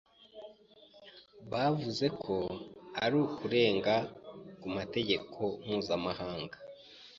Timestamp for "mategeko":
4.77-5.39